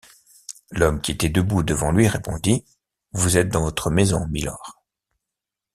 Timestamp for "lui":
1.91-2.07